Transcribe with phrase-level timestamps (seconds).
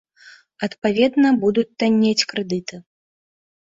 [0.67, 2.85] Адпаведна, будуць таннець крэдыты.